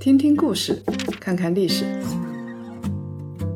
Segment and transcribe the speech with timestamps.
[0.00, 0.80] 听听故事，
[1.20, 1.84] 看看历史，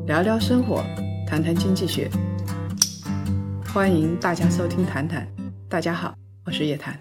[0.05, 0.83] 聊聊生活，
[1.25, 2.09] 谈谈经济学。
[3.73, 5.25] 欢迎大家收听《谈谈》，
[5.69, 6.13] 大家好，
[6.45, 6.99] 我是叶檀。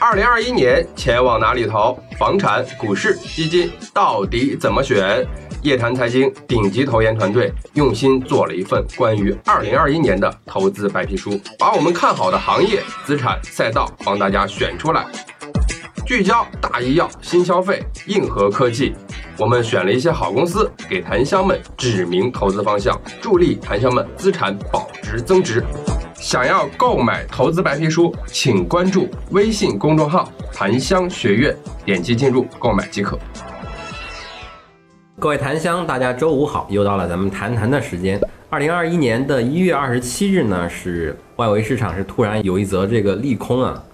[0.00, 1.98] 二零二一年钱往哪里投？
[2.18, 5.22] 房产、股市、基金到底怎么选？
[5.62, 15.06] 叶檀财经顶级投研团队用心做了一份关于二零二一年的投资白皮书，把我们看好的行业、资产、赛道帮大家选出来，
[16.06, 18.94] 聚焦大医药、新消费、硬核科技。
[19.36, 25.62] 我们选了一些好公司，给檀香们指明投资方向，助力檀香们资产保值增值。
[26.14, 33.18] 想要购买投资白皮书，请关注微信公众号“檀香学院”，点击进入购买即可。
[35.20, 38.18] 各位檀香，大家周五好，又到了咱们谈谈的时间。
[38.48, 43.84] 二零二一年的一月二十七日呢，是外围市场是突然有一则这个利空啊。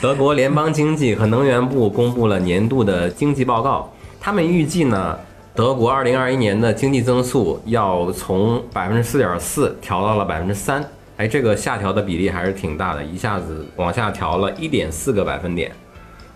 [0.00, 5.16] 德国联邦经济和能源部公布了年度的经济报告，他们预计呢，
[5.54, 10.84] 德国二零二一年的经济增速要从百分之四点四调到了百分之三，
[11.16, 15.70] 哎，这个下调的比例还是挺大的，一下子往下调了一点四个百分点。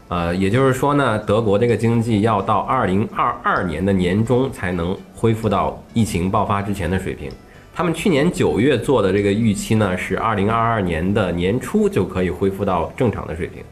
[0.09, 7.29] 呃，也就是说呢，德国这个经济要到二零二二年的年中才能恢复到疫情爆发之前的水平。
[7.75, 13.65] 他们去年九月做的这个预期呢，是二零二二年的年初就可以恢复到正常的水平。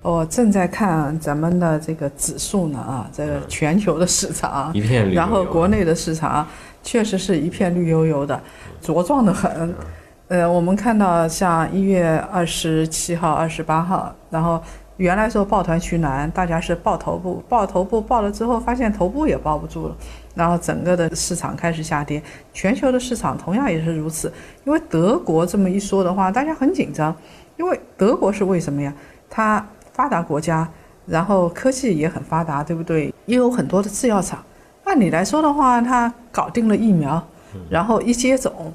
[0.00, 6.46] 我正在看咱们的这个指数呢啊，这个全球的市场 一片绿油油，然后国内的市场
[6.84, 8.40] 确实是一片绿油油的，
[8.80, 9.74] 茁壮的很。
[10.28, 14.62] 呃，我们看到像一月二十七号、二十八号，然后。
[14.98, 19.96] 原来说抱团取暖，大家是抱头部，抱头部抱了之后，发现头部也抱不住了，
[20.34, 22.20] 然后整个的市场开始下跌，
[22.52, 24.32] 全球的市场同样也是如此。
[24.64, 27.14] 因为德国这么一说的话，大家很紧张，
[27.56, 28.92] 因为德国是为什么呀？
[29.30, 30.68] 它发达国家，
[31.06, 33.14] 然后科技也很发达，对不对？
[33.26, 34.44] 也有很多的制药厂。
[34.82, 37.24] 按理来说的话，它搞定了疫苗，
[37.70, 38.74] 然后一接种，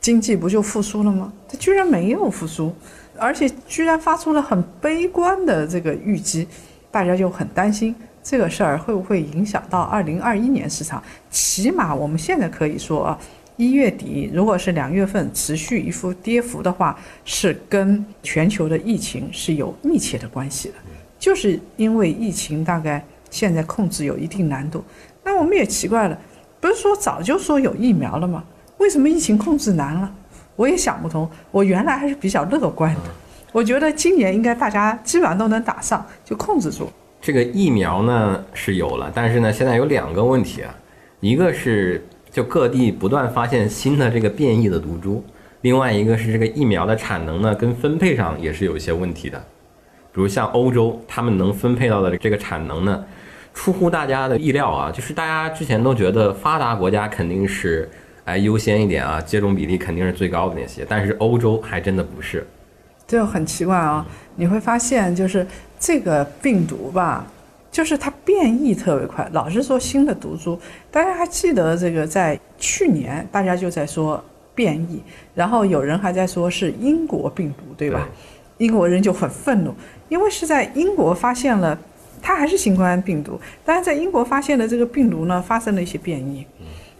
[0.00, 1.32] 经济不就复苏了吗？
[1.48, 2.74] 它居然没有复苏。
[3.22, 6.48] 而且居然发出了很悲观的这个预计，
[6.90, 11.00] 大家就很担心这个事儿会不会影响到二零二一年市场。
[11.30, 13.18] 起码我们现在可以说啊，
[13.56, 20.74] 一月底如果是两月份持续一幅跌幅的话，是跟全球的疫情是有密切的关系的。
[21.16, 24.84] 就是因为疫情大概现在控制有一定难度，
[25.22, 26.18] 那我们也奇怪了，
[26.60, 28.42] 不是说早就说有疫苗了吗？
[28.78, 30.12] 为什么疫情控制难了？
[30.62, 33.00] 我也想不通，我原来还是比较乐观的，
[33.50, 36.88] 我觉得今年应该大家基本上都能打上，就控制住。
[37.20, 40.72] 这个疫苗呢是有了，但是呢现在有两个问题啊，
[41.18, 45.24] 一个是就各地不断发现新的这个变异的毒株，
[45.62, 49.38] 另外一个是这个疫苗的产能呢跟分配上也是有一些问题的，
[50.12, 53.04] 比如像欧洲，他们能分配到的这个产能呢，
[53.52, 57.90] 出乎大家的意料啊，就是大家之前都觉得发达国家肯定是。
[58.24, 62.46] 哎，优先一点啊，接种比例肯定是最高的那些，但是欧洲还真的不是，
[63.06, 64.06] 就很奇怪啊！
[64.36, 65.44] 你会发现，就是
[65.80, 67.26] 这个病毒吧，
[67.70, 70.58] 就是它变异特别快，老是说新的毒株。
[70.90, 74.22] 大家还记得这个，在去年大家就在说
[74.54, 75.02] 变异，
[75.34, 78.08] 然后有人还在说是英国病毒，对吧？
[78.58, 79.74] 英国人就很愤怒，
[80.08, 81.76] 因为是在英国发现了，
[82.22, 86.46] 它还是新冠病毒，但是在英国发现的这个病毒呢，发生了一些变异。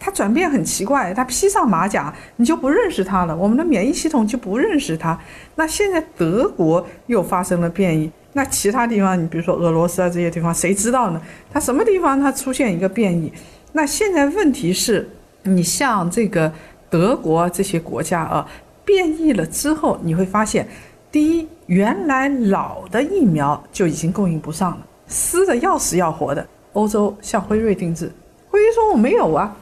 [0.04, 3.36] 它转变很奇怪，它披上马甲，你就不认识它了。
[3.36, 5.16] 我们的免疫系统就不认识它。
[5.54, 11.22] 那现在德国又发生了变异，那其他地方，你比如说俄罗斯啊这些地方，谁知道呢？
[11.52, 13.32] 它什么地方它出现一个变异？
[13.70, 15.08] 那现在问题是，
[15.44, 16.52] 你像这个
[16.90, 18.44] 德国这些国家啊，
[18.84, 20.66] 变异了之后，你会发现，
[21.12, 26.44] 第一，原来老的疫苗就已经供应不上了，撕的要死要活的。
[26.72, 28.10] 欧洲向辉瑞定制，
[28.50, 29.56] 辉瑞说我没有啊。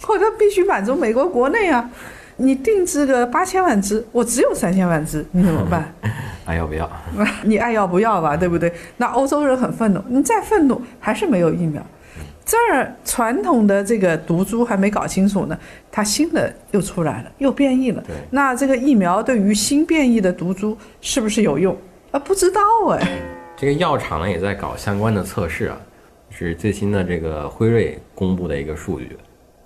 [0.08, 1.90] 我这必须满足美国国内啊！
[2.36, 5.94] 你定制个八千万只，我只有三千万只，你怎么办？
[6.46, 6.90] 爱要不要？
[7.44, 8.72] 你爱要不要吧，对不对？
[8.96, 11.84] 那欧洲人很愤怒，你再愤怒还是没有疫苗。
[12.44, 15.56] 这儿传统的这个毒株还没搞清楚呢，
[15.92, 18.02] 它新的又出来了，又变异了。
[18.30, 21.76] 那这个疫苗对于新变异的毒株是不是有用
[22.10, 22.18] 啊？
[22.18, 22.60] 不知道
[22.92, 23.06] 哎。
[23.56, 25.78] 这个药厂呢也在搞相关的测试啊，
[26.30, 29.16] 是最新的这个辉瑞公布的一个数据。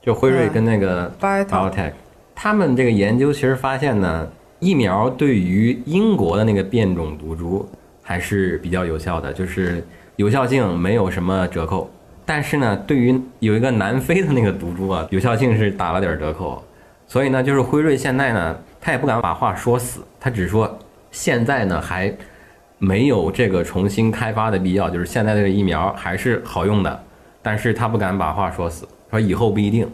[0.05, 1.93] 就辉瑞跟那个 BioNTech，
[2.35, 4.29] 他们这个研究其实发现呢，
[4.61, 7.67] 疫苗对于英国的那个变种毒株
[8.03, 9.83] 还是比较有效的，就是
[10.17, 11.91] 有效性没有什么折扣。
[12.27, 16.63] 但是呢，对于有一个南非的那个毒株啊， 有效性是打了点折扣。
[17.07, 20.79] 所以呢，就是辉瑞现在呢，他也不敢把话说死，他只说
[21.11, 22.15] 现在呢还
[22.79, 27.05] 没有这个重新开发的必要，就是现在这个疫苗还是好用的，
[27.41, 28.87] 但是他不敢把话说死，
[29.19, 29.89] 说以后不一定。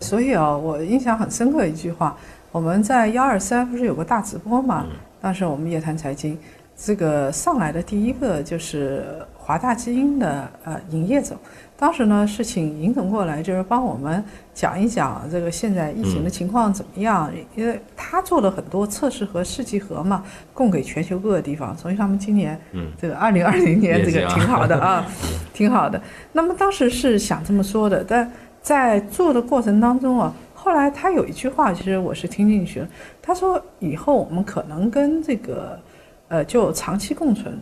[0.00, 2.16] 所以啊，我印象很深刻一句话，
[2.52, 4.86] 我们在幺二三不是有个大直播嘛？
[5.20, 6.38] 当时我们夜谈财经，
[6.76, 9.04] 这个上来的第一个就是
[9.36, 11.38] 华大基因的呃营业总，
[11.78, 14.22] 当时呢是请尹总过来，就是帮我们
[14.52, 20.22] 讲一讲这个现在疫情的情况怎么样，因为他做了很多测试和试剂盒嘛，
[20.52, 25.06] 供给全球各个地方，所以他们今年嗯这个二零二零年这个挺好的啊，
[25.54, 25.98] 挺好的。
[26.32, 28.30] 那么当时是想这么说的，但
[28.64, 32.88] 在做的过程当中啊，后来他有一句话，其实我是听进去了。
[33.20, 35.78] 他说以后我们可能跟这个，
[36.28, 37.56] 呃，就长期共存。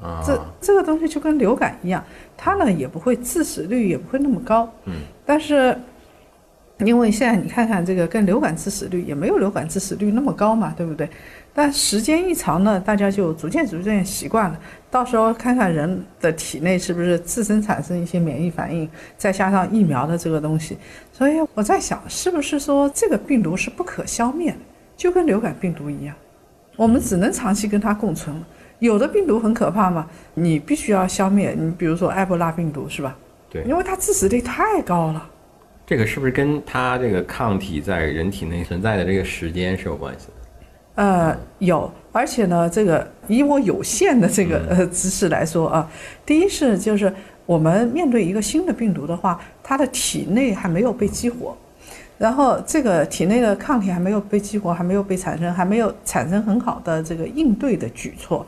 [0.00, 2.02] 啊，这这个东西就跟流感一样，
[2.34, 4.66] 它呢也不会致死率也不会那么高。
[4.86, 4.94] 嗯。
[5.26, 5.76] 但是，
[6.78, 11.10] 因为现在你看看这个跟流感致死率也没有流感致死率那么高嘛，对不对？
[11.58, 14.60] 但时间一长呢，大家就逐渐逐渐习惯了。
[14.88, 20.78] 到时候看看人的体内是不是自身产生一些免疫反应，再加上疫苗的这个东西，
[21.12, 24.58] 所以我在想，是不是说这个病毒是不可消灭的，
[24.96, 26.14] 就跟流感病毒一样，
[26.76, 28.46] 我们只能长期跟它共存了。
[28.78, 31.56] 有的病毒很可怕嘛，你必须要消灭。
[31.58, 33.18] 你比如说埃博拉病毒是吧？
[33.50, 35.28] 对因为它致死率太高了。
[35.84, 40.32] 这个是不是跟它这个抗体在人体内存在的这个时间是有关系的？
[40.98, 45.88] 呃，有，而且呢，这个以我有限的这个呃知识来说啊，
[46.26, 47.14] 第一是就是
[47.46, 51.56] 我们面对一个新的病毒的话，它的体内还没有被激活，
[52.18, 58.44] 然后这个体内的抗体还没有被激活，还没有被产生，还没有产生很好的这个应对的举措。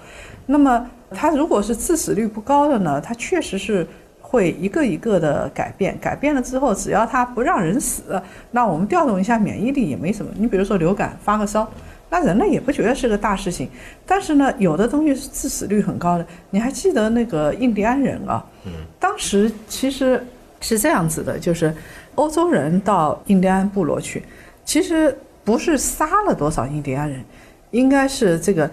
[0.46, 3.86] 那么它如果是致死率不高的呢，它确实是
[4.20, 8.20] 会一个一个的改变，改变了之后，只要它不让人死，
[8.50, 10.32] 那我们调动一下免疫力也没什么。
[10.36, 11.70] 你比如说流感发个烧。
[12.12, 13.70] 那人类也不觉得是个大事情，
[14.04, 16.26] 但是呢，有的东西是致死率很高的。
[16.50, 18.44] 你还记得那个印第安人啊？
[18.66, 20.20] 嗯，当时其实
[20.60, 21.72] 是这样子的，就是
[22.16, 24.24] 欧洲人到印第安部落去，
[24.64, 27.24] 其实不是杀了多少印第安人，
[27.70, 28.68] 应该是这个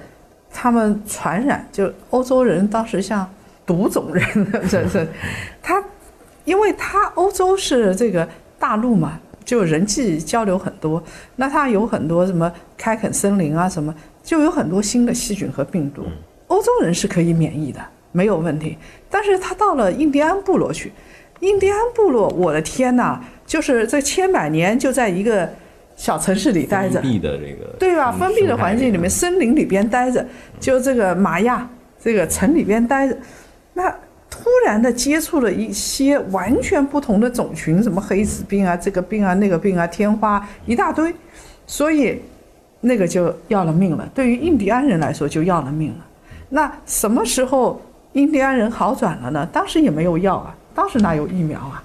[0.52, 3.30] 他们传染，就欧洲人当时像
[3.68, 4.26] 毒种人，
[4.68, 5.08] 这是
[5.62, 5.84] 他，
[6.44, 9.20] 因为他欧洲是这个大陆嘛。
[9.48, 11.02] 就人际交流很多，
[11.38, 16.04] 那它有很多什么开垦森林啊，什么就有很多新的细菌和病毒。
[16.48, 17.80] 欧洲人是可以免疫的，
[18.12, 18.78] 没有问题。
[19.10, 20.92] 但是他到了印第安部落去，
[21.40, 25.50] 印第安部落，我的天呐，就是这千百年就在一个
[25.96, 28.12] 小城市里待着，封闭的这个对吧？
[28.12, 30.28] 封闭的环境里面，森林里边待着，
[30.60, 31.66] 就这个玛雅
[32.02, 33.18] 这个城里边待着，
[33.74, 33.96] 那。
[34.38, 41.12] 突然的接触了一些完全不同的种群，什么黑死病啊，这个病啊，那个病啊，天花一大堆，
[41.66, 42.22] 所以
[42.80, 44.08] 那个就要了命了。
[44.14, 46.06] 对于印第安人来说，就要了命了。
[46.50, 47.82] 那什么时候
[48.14, 49.44] 印第安人好转了呢？
[49.52, 51.84] 当时也没有药啊，当时哪有疫苗啊？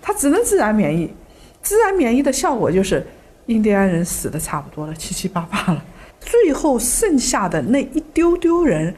[0.00, 1.12] 他只能自然免疫。
[1.60, 3.06] 自然免疫的效果就是
[3.46, 5.84] 印第安人死的差不多了，七七八八了。
[6.18, 8.94] 最后剩下的那一丢丢人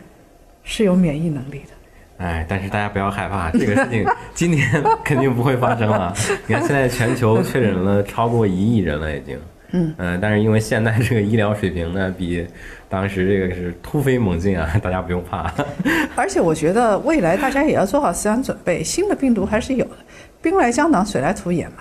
[0.62, 1.75] 是有免疫能力的。
[2.18, 4.04] 哎，但是大家不要害怕， 这个事情
[4.34, 4.68] 今年
[5.04, 6.14] 肯定不会发生了。
[6.46, 9.38] 你看，现在全球确诊了超过一亿人了，已经。
[9.72, 12.46] 嗯呃但是因为现在这个医疗水平呢，比
[12.88, 15.52] 当时这个是突飞猛进啊， 大家不用怕。
[16.14, 19.96] 而且我觉得未来大家也要做好思想准备，新的病毒还是有的，
[20.40, 21.78] 兵来将挡，水来土掩嘛。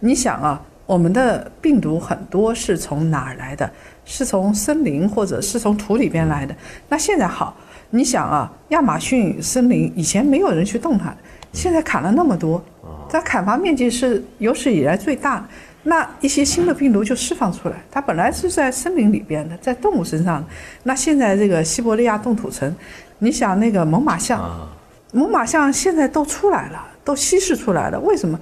[0.00, 3.70] 你想啊，我们的病毒很多是从哪儿来的？
[4.04, 6.54] 是从森林或者是从土里边来的。
[6.88, 7.56] 那现在好。
[7.90, 11.14] 你想啊，亚马逊森林以前没有人去动它，
[11.52, 12.62] 现在砍了那么多，
[13.08, 15.44] 它砍伐面积是有史以来最大的。
[15.84, 20.46] 那一些新的病毒就释放出来，它本来是在森林里边的，在动物身上的。
[20.82, 22.74] 那现在这个西伯利亚冻土层，
[23.20, 24.68] 你想那个猛犸象，
[25.12, 27.98] 猛犸象现在都出来了，都稀释出来了。
[28.00, 28.38] 为什么？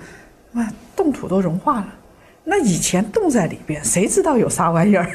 [0.55, 1.87] 啊，冻土都融化了。
[2.43, 5.09] 那以前冻在里边，谁知道有啥玩意儿？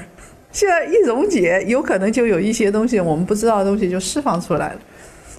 [0.52, 4.80] 现在一溶解，有可能就有一些东西我们不知道的东西就释放出来了。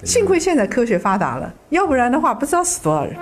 [0.03, 3.15] 幸亏现在科学发达了，要不然的话不知道死多少人。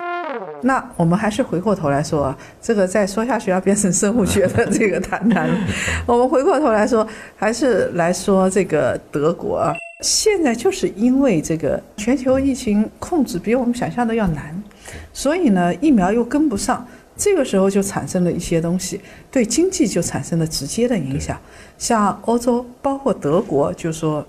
[0.62, 5.54] 那我们还是回过头来说，这个再说下去要变成生物学的这个谈谈了。
[6.06, 7.06] 我们回过头来说，
[7.36, 14.60] 还是来说这个德国啊，现在就是因为这个全球疫情控制比我们想象的要难，
[15.12, 16.84] 所以呢疫苗又跟不上。
[17.22, 19.00] 这个时候就产生了一些东西，
[19.30, 21.38] 对经济就产生了直接的影响。
[21.78, 24.26] 像欧洲，包括德国，就说，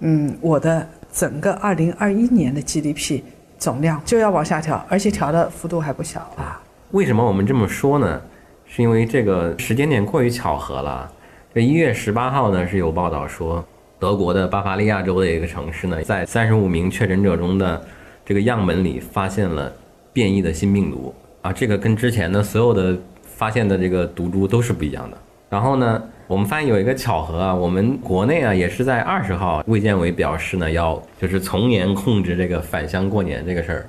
[0.00, 3.22] 嗯，我的整个二零二一年的 GDP
[3.56, 6.60] 总量就要往下调，而且调的幅度还不小啊。
[6.90, 8.20] 为什么我们这么说呢？
[8.66, 11.10] 是因为这个时间点过于巧合了。
[11.54, 13.64] 这一月十八号呢，是有报道说，
[13.98, 17.82] 德国的巴伐利亚州的一个城市呢，在三十五名确诊者中的
[18.22, 19.72] 这个样本里发现了
[20.12, 25.18] 变异的新病毒啊，这个跟之前的所有的发现的这个毒株都是不一样的。
[25.50, 33.86] 然后呢，我们发现有一个巧合啊，我们国内啊也是在二十号，卫健委表示呢要就是从严控制这个返乡过年这个事儿。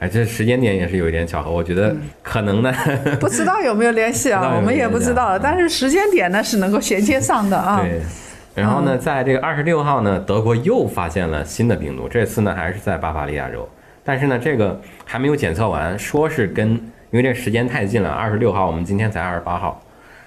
[0.00, 2.70] 哎，这时间点也是有一点巧合，我觉得可能呢，
[3.18, 7.80] 不知道有没有联系啊，我们也不知道，但是时间点呢是能够衔接上的啊。
[7.80, 8.02] 对。
[8.54, 13.66] 然后呢，在这个二十六号呢，德国又发现了新的病毒，这次呢还是在巴伐利亚州，
[14.04, 16.70] 但是呢这个还没有检测完，说是跟
[17.10, 19.82] 因为这时间太近了，二十六号我们今天才二十八号，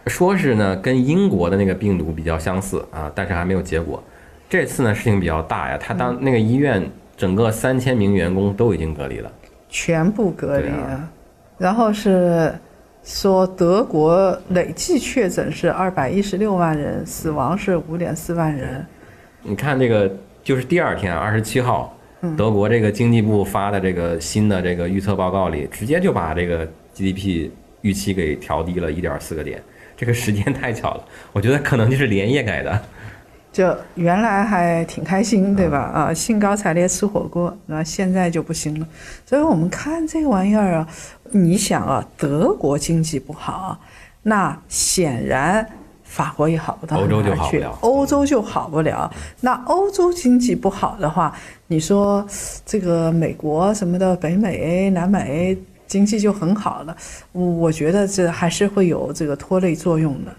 [0.07, 4.03] 说是呢跟英国的那个病毒比较相似啊，但是还没有结果。
[4.47, 9.31] 这次呢事情比较大呀，他当那个医院整个三千名员工都已经隔离了。
[9.67, 11.09] 全部隔离了，
[11.57, 12.53] 然后是
[13.03, 18.85] 说德国累计确诊是二百一十六万人，死亡是五点四万人。
[19.41, 20.09] 你看这个，
[20.43, 21.97] 就是第二天二十七号，
[22.35, 27.49] 德国这个经济部发的这个新的这个预测报告里，直接就把这个 GDP
[27.81, 29.61] 预期给调低了一点四个点。
[29.97, 32.81] 这个时间太巧了，我觉得可能就是连夜改的。
[33.53, 35.79] 就原来还挺开心，对吧？
[35.79, 38.87] 啊，兴高采烈吃火锅，那现在就不行了。
[39.25, 40.87] 所以我们看这个玩意儿啊，
[41.31, 43.79] 你想啊，德国经济不好，
[44.23, 45.65] 那显然
[46.15, 49.13] 法国也好不到欧洲就哪儿去好不了欧洲就好不了。
[49.41, 51.35] 那欧洲经济不好的话，
[51.67, 52.25] 你说
[52.65, 56.95] 这个美国什么的，北美、南美经济就很好了，
[57.33, 60.33] 我我觉得这还是会有这个拖累作用的。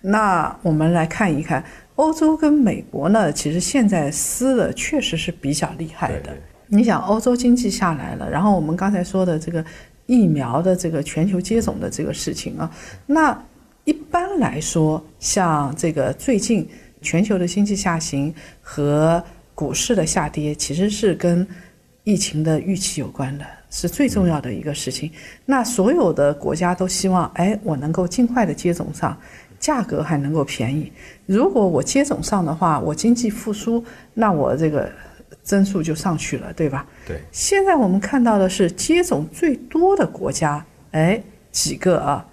[0.00, 6.14] 那我们来看一看，欧洲跟美国呢，其实现在撕的确实是比较厉害的。
[6.14, 9.64] 对对你想，欧洲经济下来了，然后我们刚才说的这个
[10.06, 12.68] 疫苗的这个全球接种的这个事情啊，
[13.06, 13.38] 那
[13.84, 16.68] 一般来说，像这个最近
[17.02, 19.22] 全球的经济下行和
[19.54, 21.46] 股市的下跌，其实是跟
[22.02, 25.10] 疫情的预期有关的，是最重要的一个事情。
[25.44, 29.16] 那所有的国家都希望，哎，我能够尽快的接种上，
[29.60, 30.90] 价格还能够便宜。
[31.26, 34.90] 如果我接种上的话，我经济复苏，那我这个
[35.42, 36.86] 增速就上去了，对吧？
[37.06, 41.22] 对，现在我们看到的是接种最多的国家，哎，
[41.52, 42.26] 几个啊？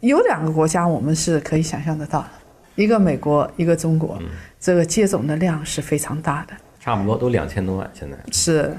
[0.00, 2.28] 有两个国家我们是可以想象得到的，
[2.76, 4.18] 一个美国，一个中国，
[4.60, 6.54] 这个接种的量是非常大的。
[6.80, 8.16] 差不多都两千多万现在。
[8.32, 8.76] 是，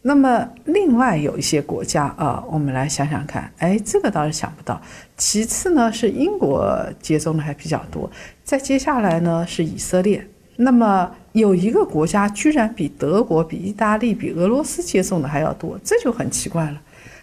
[0.00, 4.80] 那么另外有一些国家啊，我们来想想看，哎，这个倒是想不到。
[5.16, 8.10] 其次呢是英国接种的还比较多，
[8.42, 10.26] 再接下来呢是以色列。
[10.56, 16.80] 那么有一个国家居然比德国、比意大利、比俄罗斯接种的还要多，这就很奇怪了。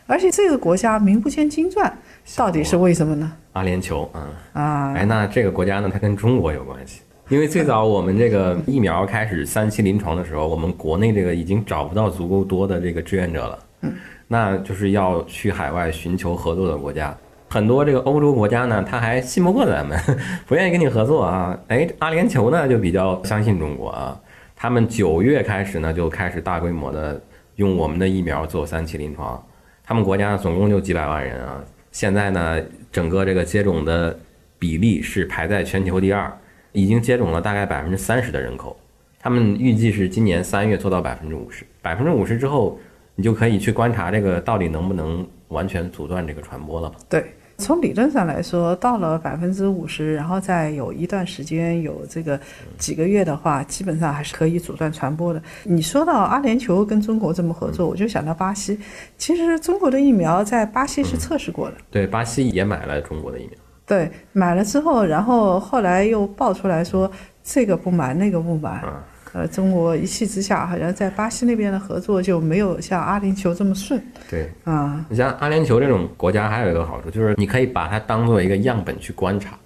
[0.08, 1.96] 而且这个国家名不见经传，
[2.36, 3.32] 到底是为什么呢？
[3.54, 4.22] 阿联酋，嗯，
[4.54, 13.94] 啊，哎，那这个国家呢，它跟中国有关系，因为最早我们这个疫苗开始三期临床的时候，我们国内这个已经找不到足够多的这个志愿者了，嗯，
[14.28, 17.16] 那就是要去海外寻求合作的国家。
[17.52, 20.00] 很多这个欧洲国家呢，他还信不过咱们，
[20.46, 21.58] 不愿意跟你合作啊。
[21.70, 24.20] 哎，阿联酋呢就比较相信中国啊，
[24.56, 27.20] 他们九月开始呢就开始大规模的
[27.56, 29.44] 用我们的疫苗做三期临床，
[29.84, 31.60] 他们国家总共就几百万人啊，
[31.92, 34.18] 现在呢整个这个接种的
[34.58, 36.32] 比例是排在全球第二，
[36.72, 38.78] 已经接种了大概百分之三十的人口，
[39.20, 42.80] 他们预计是今年三月做到百分之五十，百分之五十之后，
[43.16, 46.96] 你就可以去观察这个到底能不能完全阻断这个传播了吧？
[47.10, 47.26] 对，
[47.60, 52.40] 从理论上来说，到了百分之五十，然后再有一段时间有这个
[52.78, 55.42] 几个月的话，基本上还是可以阻断传播的。
[55.64, 58.80] 你说到阿联酋跟中国这么合作，我就想到巴西。
[59.18, 63.52] 其实中国的疫苗在巴西是测试过的，对，巴西也买了中国的疫苗。
[63.86, 67.12] 对，买了之后，然后后来又爆出来说
[67.44, 68.82] 这个不买那个不买。
[68.86, 68.94] 嗯
[69.34, 75.06] 呃，中国一气之下，好像在巴西那边的合作就没有像阿联酋这么顺对，啊。
[75.08, 79.58] 你像阿联酋这种国家，还有一个好处就是你可以把它当做一个样本去观察，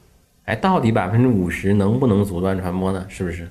[0.46, 3.06] 哎，到底百分之五十能不能阻断传播呢？
[3.08, 3.50] 是不是？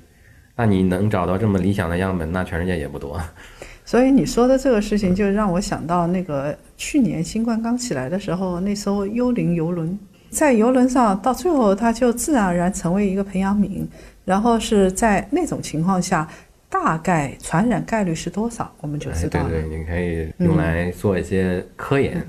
[0.54, 3.18] 那你能找到这么理想的样本，那全世界也不多。
[3.84, 13.84] 所以你说的这个事情，就让我想到那个去年新冠刚起来的时候，那艘幽灵游轮，在游轮上到最后它就自然而然成为一个培养皿，
[14.24, 16.28] 然后是在那种情况下，
[16.68, 19.50] 大概传染概率是多少，我们就哎，知道了。
[19.50, 22.24] 对对，你可以用来做一些科研。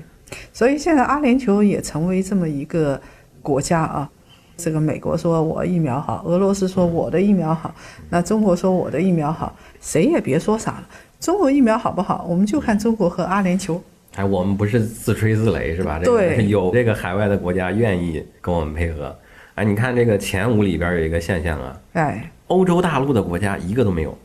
[0.52, 3.00] 所以现在阿联酋也成为这么一个
[3.42, 4.10] 国家啊。
[4.56, 7.74] 这个美国说我疫苗好，俄罗斯说我的疫苗好，
[8.08, 10.88] 那中国说我的疫苗好，谁也别说啥了。
[11.18, 13.80] 中国疫苗好不好，我们就看中国和阿联酋。
[14.14, 15.98] 哎，我们不是自吹自擂是吧？
[15.98, 19.16] 这个对 有这个海外的国家愿意跟我们配合，
[19.54, 24.18] 哎，你看这个前五里边有一个现象啊，哎，欧洲大陆的国家一个都没有，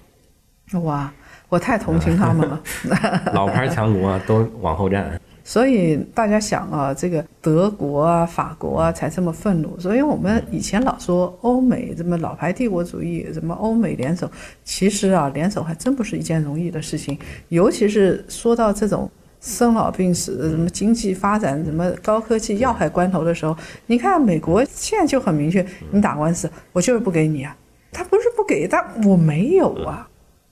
[0.82, 1.12] 哇，
[1.50, 2.62] 我太同情他们了。
[3.34, 5.20] 老牌强国啊都往后站。
[5.44, 9.80] 所以大家想啊，这个德国啊、法国啊才这么愤怒。
[9.80, 14.30] 所以我们以前老说欧美什么老牌帝国主义，什么欧美联手，
[14.64, 17.18] 其实啊，联手还真不是一件容易的事情。
[17.48, 19.10] 尤其是说到这种
[19.40, 23.56] 生老病死、什么经济发展、什么高科技要害关头的时候，
[23.88, 27.56] 你看美国现在就很明确，你打官司，我就是不给你啊。
[27.92, 30.08] 他不是不给，但我没有啊。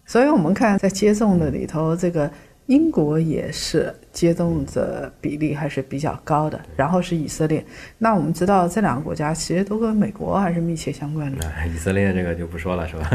[0.06, 2.29] 所以我们看在接种的里头，这个。
[2.67, 7.63] 英国也是接种者比例还是比较高的，然后是以色列。
[7.97, 11.45] 那我们知道这两个国家其实都跟美国还是密切相关的。
[11.74, 13.09] 以色列这个就不说了，是吧？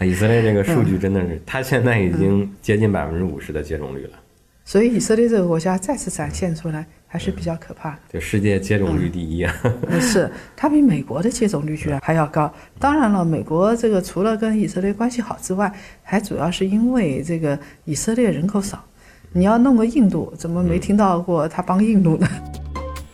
[0.04, 4.18] 以色列这个数据真的是，它现在已经接近百分之五十的接种率了。
[4.64, 6.86] 所以以色列这个国家再次展现出来。
[7.12, 9.54] 还是比较可怕的，就世界接种率第一啊！
[10.00, 12.50] 是它比美国的接种率居然还要高。
[12.78, 15.70] 当然了，美国这个除了跟以色列关系好之外，
[16.02, 18.82] 还主要是因为这个以色列人口少。
[19.30, 22.26] 你要弄个印度，怎么没听到过他帮印度呢？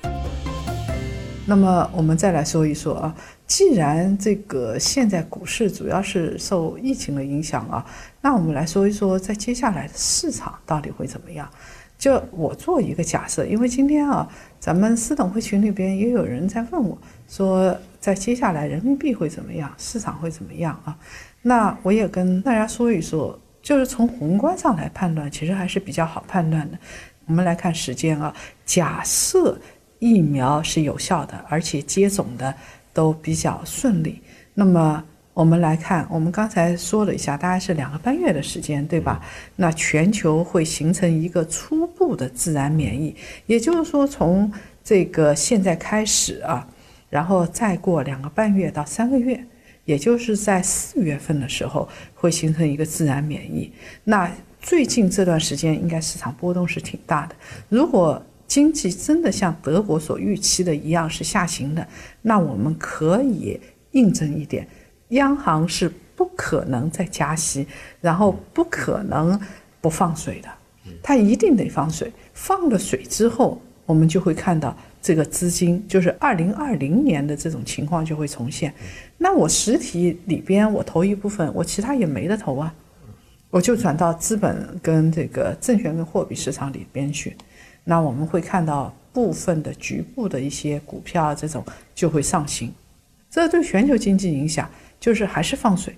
[1.45, 3.13] 那么我们再来说一说啊，
[3.49, 7.85] 既然这个现在股市主要是受疫情的影响啊，
[8.21, 11.51] 那我们来说一说，在接下来的市场到底会怎么样？
[11.99, 14.27] 就我做一个假设，因为今天啊，
[14.61, 16.97] 咱们私董会群里边也有人在问我，
[17.29, 20.97] 说在接下来人民币会怎么样，市场会怎么样啊？
[21.43, 26.79] 那我也跟大家说一说，就是从宏观上来判断，其实还是比较好判断的。
[27.27, 28.33] 我们来看时间啊，
[28.65, 29.59] 假设
[29.99, 32.55] 疫苗是有效的，而且接种的
[32.95, 34.23] 都比较顺利，
[34.55, 35.05] 那么。
[35.39, 39.25] 我们来看，我们刚才说了一下，大概是两个半月的时间，对吧？
[39.55, 43.15] 那全球会形成一个初步的自然免疫，
[43.47, 44.53] 也就是说，从
[44.83, 46.67] 这个现在开始啊，
[47.09, 49.41] 然后再过两个半月到三个月，
[49.85, 53.71] 也就是在四月份的时候，会形成一个自然免疫。
[54.03, 54.29] 那
[54.61, 57.37] 最近这段时间，应该市场波动是挺大的。
[57.69, 61.87] 如果经济真的像德国所预期的一样是下行的，
[62.23, 63.61] 那我们可以
[63.93, 64.67] 印证一点。
[65.11, 67.67] 央行是不可能再加息，
[68.01, 69.41] 然后不可能
[69.81, 70.49] 不放水的，
[71.03, 72.13] 它一定得放水。
[72.35, 78.73] 放了水之后，我们就会看到这个资金，就是二零二零年的这种情况就会重现。
[79.17, 82.75] 那我实体里边我投一部分，我其他也没得投啊，
[83.51, 87.37] 我就转到资本跟这个证券跟货币市场里边去。
[87.85, 92.73] 那我们会看到部分的局部的一些股票这种就会上行，
[93.31, 94.69] 这对全球经济影响。
[95.01, 95.97] 就是还是放水，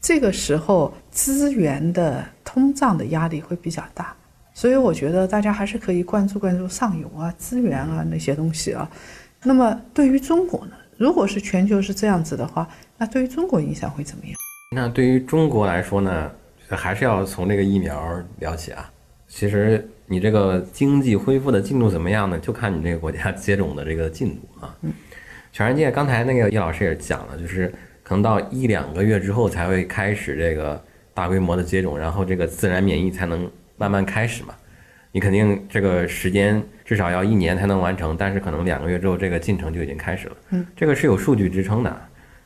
[0.00, 4.14] 这个时候资源的通胀的压力会比较大，
[4.52, 8.90] 所以我觉得大家还是可以关注关注上游啊、资源啊那些东西啊。
[9.42, 14.34] 那么对于中国呢，如果是全球是这样子的话，那对于中国影响会怎么样？
[14.76, 16.30] 那对于中国来说呢，
[16.68, 18.90] 还是要从这个疫苗聊起啊。
[19.28, 22.38] 其实你这个经济恢复的进度怎么样呢？
[22.38, 24.76] 就看你这个国家接种的这个进度啊。
[24.82, 24.92] 嗯，
[25.52, 27.72] 全世界刚才那个叶老师也讲了，就是。
[28.12, 30.78] 可能到一两个月之后才会开始这个
[31.14, 34.52] 大规模的接种，然后这个自然免疫才能慢慢开始嘛。
[35.12, 40.36] 你肯定这个时间至少要一年才能完成，但是可能两个月之后这个进程就已经开始了。
[40.50, 42.02] 嗯，这个是有数据支撑的，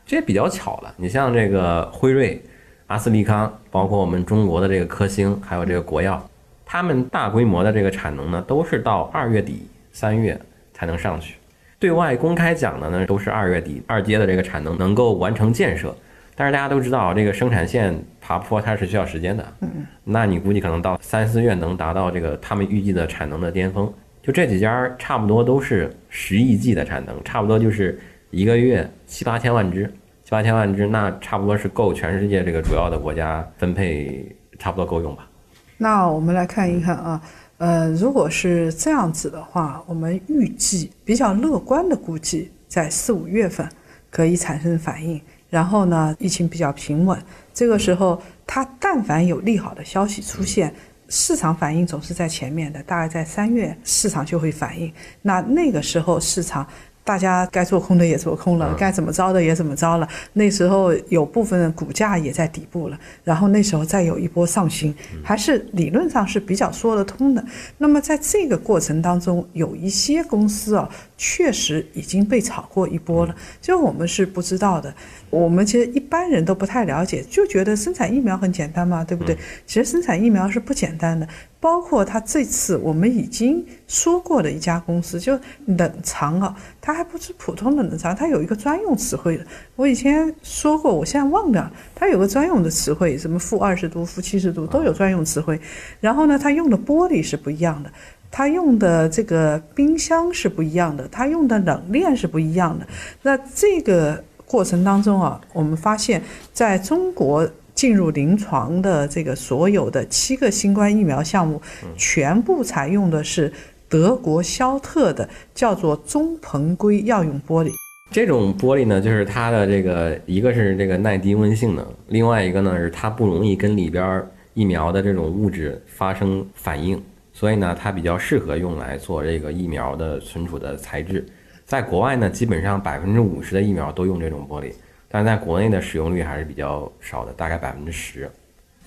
[0.07, 0.95] 这也比较巧了。
[0.97, 2.41] 你像这个辉瑞、
[2.87, 6.25] 阿斯利康，包括我们中国的这个科兴，还有这个国药，
[6.65, 10.41] 他们大规模的这个产能呢，都是到二月底三月
[10.73, 11.35] 才能上去。
[11.79, 15.95] 对外公开讲的呢，都是二月底二阶的这个产能能够完成建设，
[16.35, 27.99] 但是大家都知道这个生产线爬坡它是需要时间的，嗯，那你估计可能到三四月能达到这个他们预计的产能的巅峰，就这几家差不多都是十亿剂的产能，差不多就是
[28.31, 29.85] 一个月七八千万只，
[30.25, 35.29] 七八千万只，那差不多是够全世界这个主要的国家分配，差不多够用吧？
[35.77, 37.21] 那我们来看一看啊。
[37.59, 43.67] 呃，如果是这样子的话，我们预计比较乐观的估计，在四五月份
[44.11, 47.19] 可以产生反应，然后呢，疫情比较平稳，
[47.55, 50.75] 这个时候它但凡有利好的消息出现，
[51.09, 54.93] 市场反应总是在前面的，大概在三月市场就会反应，
[55.23, 56.67] 那那个时候市场。
[57.07, 60.09] 大家该做空的也做空了，该怎么着的也怎么着了。
[60.33, 64.93] 那时候有部分股价也在底部了，然后那时候再有一波上行，
[65.23, 67.45] 还是理论上是比较说得通的。
[67.79, 74.95] 那么在这个过程当中，有一些公司啊，确实已经被炒过一波了，就我们是不知道的。
[75.31, 79.37] 我们其实一般人都不太了解，就觉得生产疫苗很简单嘛，对不对？
[79.67, 81.27] 其实生产疫苗是不简单的，
[81.59, 89.45] 包括他这次我们已经说过的一家公司，就冷藏啊，它还不是普通的冷藏，它有一个专用词汇的。
[89.75, 95.61] 我以前说过，我现在忘掉，它有个专用的词汇，什么负二十度、负七十度都有专用词汇。
[96.01, 97.91] 然后呢，它用的玻璃是不一样的。
[98.37, 102.87] 它用的这个冰箱是不一样的，它用的冷链是不一样的。
[103.23, 106.21] 那这个过程当中啊，我们发现，
[106.53, 111.59] 在中国进入临床的这个所有的七个新冠疫苗项目，
[111.97, 113.51] 全部采用的是
[113.89, 117.71] 德国肖特的叫做中硼硅药用玻璃。
[118.11, 124.23] 这种玻璃呢，就是它的这个一个是这个耐低温性能，另外一个呢是它不容易跟里边
[124.53, 127.03] 疫苗的这种物质发生反应。
[127.37, 131.23] 所以呢，它比较适合用来做这个疫苗的存储的材质。
[131.67, 134.73] 在国外呢，基本上百分之五十的疫苗都用这种玻璃，
[135.07, 138.27] 但是在国内的使用率还是比较少的，大概百分之十。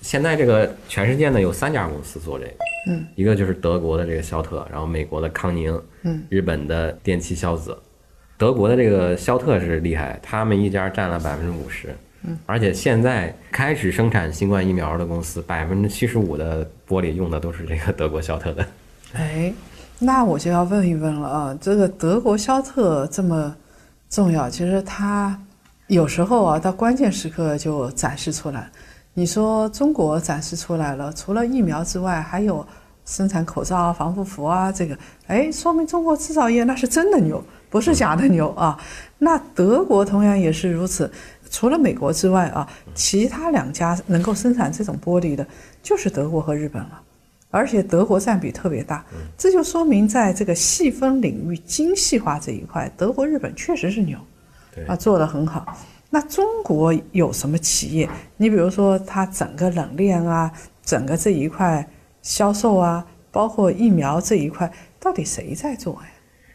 [0.00, 2.54] 现在这个全世界呢有三家公司做这个，
[2.88, 7.78] 嗯，一个就是德国的这个肖特，然后美国的康宁，嗯，日本的电气肖子。
[8.36, 11.94] 德国的这个肖特是厉害，他们一家占了百分之五十。
[12.46, 18.66] 而且现在开始生产新冠疫苗的公司，百分之七十五的玻璃用的都是这个德国肖特的。
[19.14, 19.52] 哎，
[19.98, 23.56] 那我就要问一问了啊，这个德国肖特这么
[24.08, 25.38] 重要，其实它
[25.86, 28.70] 有时候啊，到关键时刻就展示出来。
[29.14, 32.64] 你说中国展示出来了，除了疫苗之外，还有
[33.04, 38.78] 生产口罩、防护服啊，这个，哎，说明中国制造业那是真的牛，不是假的牛啊。
[39.18, 41.10] 那德国同样也是如此。
[41.50, 45.44] 除了美国之外啊，其他两家能够生产这种玻璃的，
[45.82, 47.02] 就是德国和日本了，
[47.50, 49.04] 而且德国占比特别大，
[49.36, 54.16] 这就说明在这个细分领域精细化这一块，德国、日本确实是牛，
[54.86, 55.76] 啊，做得很好。
[56.08, 58.08] 那中国有什么企业？
[58.36, 60.52] 你比如说，它整个冷链啊，
[60.84, 61.84] 整个这一块
[62.22, 66.08] 销售啊，包括疫苗这一块，到底谁在做呀？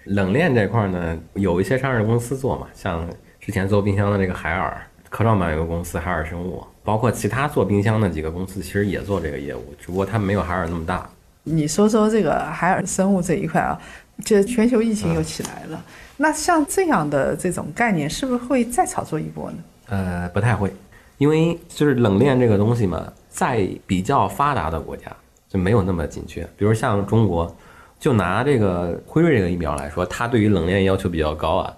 [0.05, 3.05] 冷链这块呢，有一些上市公司做嘛，像。
[3.45, 4.75] 之前做冰箱的这个海尔，
[5.07, 11.07] 科创板有个公司海尔生物，包括其他做冰箱的几个公司，其实也做这个业务，只不过它没有海尔那么大。
[11.43, 13.79] 你说说这个海尔生物这一块啊，
[14.23, 15.79] 这全球疫情又起来了，
[16.17, 19.57] 那像这样的这种概念，是不是会再炒作一波呢？
[19.89, 20.73] 呃，不太会，
[21.19, 25.15] 因为就是冷链这个东西嘛，在比较发达的国家
[25.47, 27.55] 就没有那么紧缺，比如像中国，
[27.99, 31.71] 就拿这个辉瑞这个疫苗来说，它对于冷链要求比较高啊。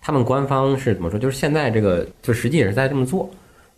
[0.00, 1.18] 他们官方是怎么说？
[1.18, 3.28] 就是现在这个，就实际也是在这么做。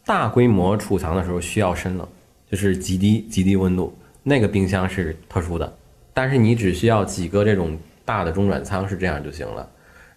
[0.05, 2.07] 大规模储藏的时候需要深冷，
[2.51, 5.73] 就是极低极低温度，那个冰箱是特殊的。
[6.15, 9.69] 但是你只需要几个这种大的中转仓是这样就行了。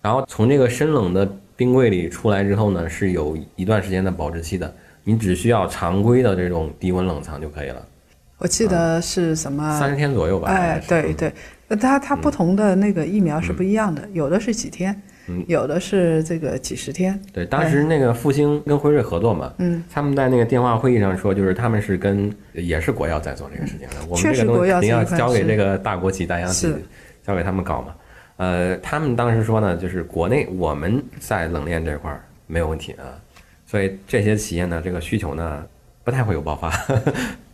[0.01, 4.73] 然后从这个深冷的冰柜里出来之后呢，是有一段时间的保质期的。
[5.07, 7.85] 你只需要常规的这种低温冷藏就可以了。
[8.39, 9.79] 我记得是什么？
[9.79, 10.49] 三十天左右吧。
[10.49, 11.31] 哎，对对，
[11.79, 14.99] 它它不同的那个疫苗是不一样的，有的是几天。
[15.47, 17.19] 有的是这个几十天。
[17.33, 23.95] 对，当时那个复兴跟辉瑞合作嘛，嗯，他们在那个电话会议上说，就是他们是跟也是国药在做这个事情的。
[24.07, 26.73] 我们这个东西肯定要交给这个大国企、大央企，
[27.25, 27.95] 交给他们搞嘛。
[28.38, 33.15] 呃，他们当时说呢，就是国内我们在冷链这块儿没有问题啊，
[33.65, 35.63] 所以这些企业呢，这个需求呢
[36.03, 36.71] 不太会有爆发。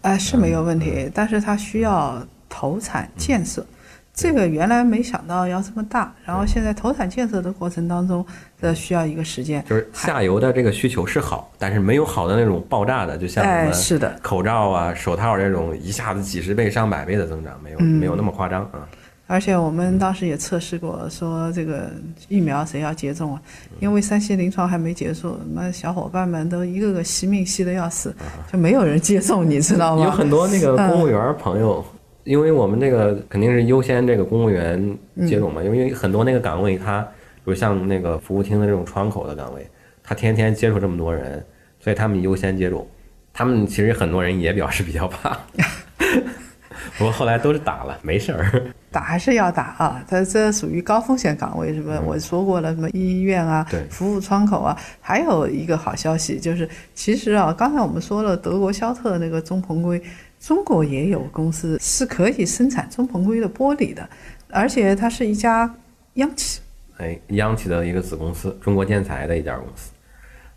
[0.01, 3.65] 哎，是没有问题，但是它需要投产建设。
[4.13, 8.23] 这个原来没想到要这么大，然后现在投产建设的过程当中，
[8.61, 9.63] 这需要一个时间。
[9.65, 18.85] 就是下游的这个需求是好，但是没有好的那种爆炸的，就像什么是的口罩啊、手套这种一下子几十倍、上百倍的增长，没有没有那么夸张啊。
[19.27, 21.89] 而且我们当时也测试过，说这个
[22.27, 23.41] 疫苗谁要接种啊？
[23.79, 28.13] 因为三期临床还没结束，那小伙伴们都一个个惜命惜的要死，
[28.51, 30.03] 就没有人接种，你知道吗？
[30.03, 31.83] 有很多那个公务员朋友。
[32.23, 37.09] 因为我们这个肯定是优先这个公务员接种嘛，因为很多那个岗位，他比
[37.45, 39.67] 如像那个服务厅的这种窗口的岗位，
[40.03, 41.43] 他天天接触这么多人，
[41.79, 42.87] 所以他们优先接种。
[43.33, 45.37] 他们其实很多人也表示比较怕，
[46.97, 48.63] 不过后来都是打了，没事儿。
[48.91, 51.97] 打还是要打啊，它这属于高风险岗位，是不是？
[52.05, 60.01] 我说过了，什么医院啊，服务窗口啊，还有一个好消息就是，其实啊，刚才我们说了德国肖特那个中硼硅。
[60.41, 64.09] 中国也有公司是可以生产中硼硅的玻璃的，
[64.49, 65.71] 而且它是一家
[66.15, 66.59] 央企，
[66.97, 69.91] 哎，央企的一个子公司，中国建材的一家公司。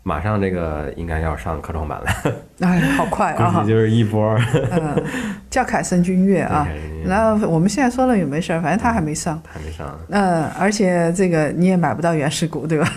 [0.07, 2.07] 马上这个应该要上科创板了，
[2.59, 3.69] 哎，好快估啊计！
[3.69, 4.39] 就是一波。
[4.69, 5.03] 嗯，
[5.49, 6.67] 叫凯盛君越啊
[7.05, 9.41] 那我们现在说了也没事儿，反正他还没上。
[9.47, 12.87] 还没上，嗯，而且这个你也买不到原始股，对吧？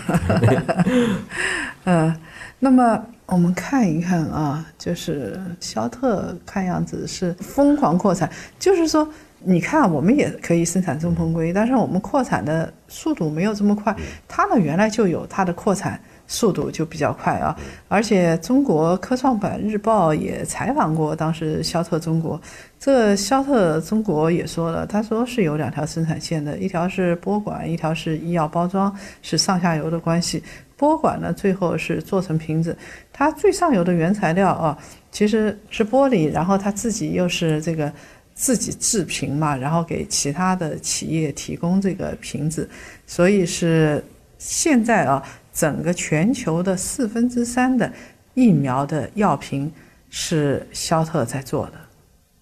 [1.85, 2.15] 嗯，
[2.59, 9.07] 那么我们看一看啊，就是肖特看样子是疯狂扩产，就是说，
[9.43, 13.95] 你看我们也可以生产中硼硅，但是我们扩产的速度没有这么快，
[14.27, 15.99] 它呢原来就有它的扩产。
[16.31, 22.39] 速度就比较快啊，而且中国科创板日报也采访过当时肖特中国，
[22.79, 30.43] 这肖特中国也说了，他说是有两条生产线的，一条是波管，一条是医药包装，是上下游的关系。
[30.79, 32.75] 波管呢，最后是做成瓶子，
[33.11, 34.77] 它最上游的原材料啊，
[35.11, 37.91] 其实是玻璃，然后它自己又是这个
[38.33, 42.69] 自己制瓶嘛，然后给其他的企业提供这个瓶子，
[43.05, 44.01] 所以是
[44.37, 45.21] 现在啊，
[45.53, 47.91] 整个全球的四分之三的
[48.33, 49.69] 疫苗的药瓶
[50.09, 51.88] 是肖特在做的。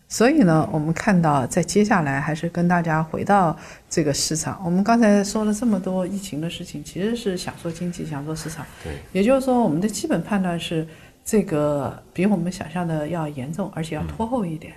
[0.10, 3.56] 所以呢，我们看到在接下来还是跟大家回到
[3.90, 4.62] 这个市场。
[4.64, 8.66] 我们刚才说了这么多疫情的事情，其实是想说经济，想说市场。
[8.84, 10.88] 对，也就是说，我们的基本判断是
[11.26, 14.74] 这个比我们想象的要严重，而且要拖后一点。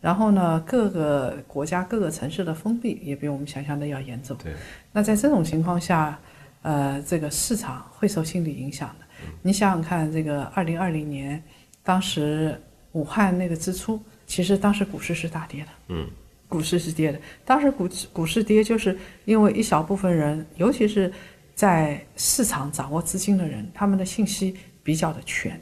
[0.00, 4.36] 然后呢，各个国家、各个城市的封闭也比我们想象的要严重。
[4.36, 4.52] 对，
[4.92, 6.16] 那在这种情况下，
[6.62, 9.04] 呃，这个市场会受心理影响的。
[9.42, 11.42] 你想想看，这个二零二零年，
[11.82, 12.56] 当时
[12.92, 15.68] 武汉那个之初，其实当时股市是大跌的。
[15.88, 16.08] 嗯，
[16.46, 17.18] 股市是跌的。
[17.44, 21.12] 当时股股市跌，就是因为一小部分人，尤其是
[21.54, 25.60] 在市场掌握资金的人，他们的信息比较的全，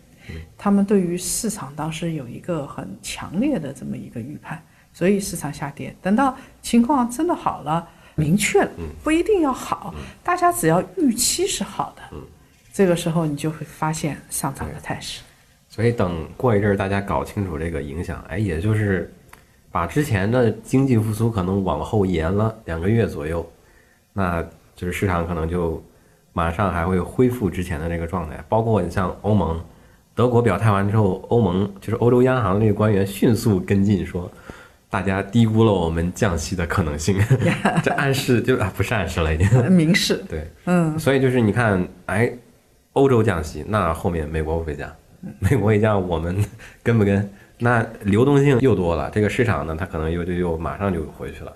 [0.58, 5.94] 他们对于市场当时有一个很强烈的这么一个预判，所以市场下跌。
[6.02, 8.70] 等到情况真的好了，明确了，
[9.02, 12.02] 不一定要好，大家只要预期是好的，
[12.72, 15.22] 这个时候你就会发现上涨的态势。
[15.76, 19.12] 所以等过一阵儿大家搞清楚这个影响，哎，也就是
[19.70, 23.46] 把之前的经济复苏可能往后延了两个月左右，
[24.14, 24.42] 那
[24.74, 25.84] 就是市场可能就
[26.32, 28.42] 马上还会恢复之前的这个状态。
[28.48, 29.60] 包括你像欧盟，
[30.14, 34.32] 德国表态完之后，欧盟就是欧洲央行的这个官员迅速跟进说，
[34.88, 37.18] 大家低估了我们降息的可能性，
[37.84, 39.70] 这暗示就啊不是暗示了已经。
[39.70, 42.32] 明示，对，嗯，所以就是你看，哎，
[42.94, 44.90] 欧洲降息，那后面美国不会降，
[45.40, 46.44] 美国一降，我们
[46.82, 47.30] 跟不跟？
[47.58, 51.52] 那流动性又多了，这个市场呢，它可能又就又马上就回去了。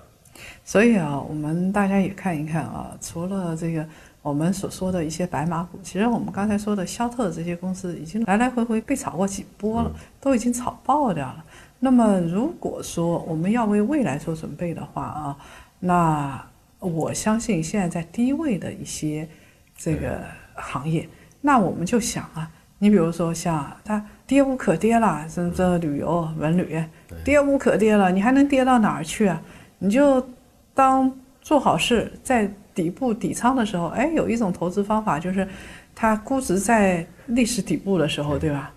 [0.64, 3.84] 所以啊，我们大家也看一看啊，除了这个
[4.22, 11.44] 我们所说的一些白马股，其实我们刚才说的肖特这些公司已经来来回回被炒过几波了，都已经炒爆掉了。
[11.80, 15.36] 那么如果说我们要为未来做准备的话啊，
[15.80, 16.42] 那
[16.78, 19.28] 我相信现在在低位的一些
[19.76, 20.22] 这个
[20.54, 21.06] 行业，
[21.42, 22.50] 那我们就想啊，
[22.82, 26.82] 你比如说像它跌无可跌了，这这旅游文旅
[27.22, 29.40] 跌无可跌了，你还能跌到哪儿去啊？
[29.78, 30.26] 你就
[30.74, 31.12] 当
[31.42, 35.46] 做好事，在底部底仓的时候，哎，有一种投资方法就是，
[35.94, 38.72] 它估值在历史底部的时候，对吧？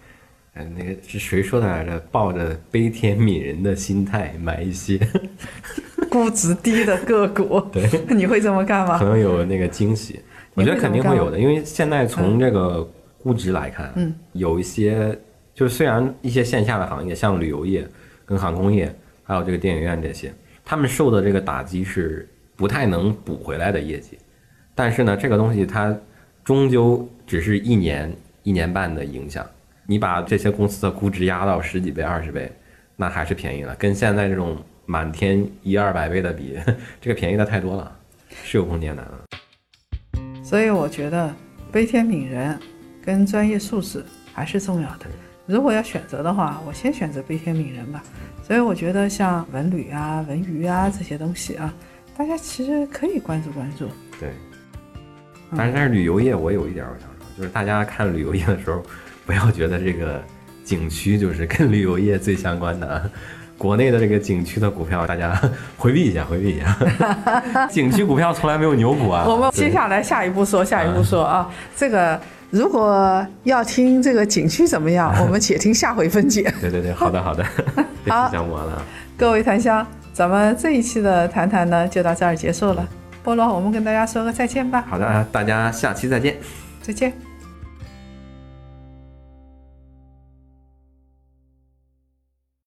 [0.55, 1.97] 哎，那个是谁说的来着？
[2.11, 4.99] 抱着悲天悯人的心态买一些
[6.11, 8.99] 估值低的个股，对， 你会这么干吗？
[8.99, 10.19] 可能有那个惊喜。
[10.55, 12.87] 我觉得肯定会有的，因为现在从这个
[13.23, 15.17] 估值来看，嗯，有一些
[15.53, 17.87] 就是虽然一些线下的行业，像旅游业、
[18.25, 20.33] 跟航空业，还有这个电影院这些，
[20.65, 24.17] 他们受的这个打击是不太能补回来的业绩。
[24.75, 25.95] 但是呢，这个东西它
[26.43, 29.47] 终究只是一年、一年半的影响。
[29.85, 32.51] 你把这些公司的估值压到十几倍、二十倍，
[32.97, 33.73] 那还是便宜了。
[33.75, 36.57] 跟现在这种满天一二百倍的比，
[36.99, 37.99] 这个便宜的太多了，
[38.43, 39.07] 是有空间的。
[40.43, 41.33] 所以我觉得
[41.71, 42.57] 悲天悯人
[43.05, 45.05] 跟专业素质还是重要的。
[45.45, 48.01] 如果要选择的话，我先选择悲天悯人吧。
[48.45, 51.73] 所以我觉得像文旅啊、文娱啊这些东西啊，
[52.17, 53.87] 大家其实可以关注关注。
[54.19, 54.31] 对，
[55.55, 58.81] 但是但是旅游业我有一点我想说，就是大家看旅游业的时候，
[59.25, 60.23] 不要觉得这个
[60.63, 63.09] 景区就是跟旅游业最相关的啊。
[63.55, 65.39] 国内的这个景区的股票，大家
[65.77, 67.67] 回避一下，回避一下。
[67.71, 69.25] 景区股票从来没有牛股啊。
[69.25, 72.19] 我们接下来下一步说，下一步说啊，这个
[72.53, 76.53] 如果要听这个景区怎么样， 我们且听下回分解。
[76.61, 77.43] 对对对，好的好的，
[78.05, 78.79] 这好期讲完了。
[79.17, 82.87] 各位檀香，咱们这一期的谈谈呢就到这儿结束了。
[83.25, 86.37] 菠萝，我们跟大家说个再见吧，好的，大家下期再见。
[86.83, 87.11] 再见。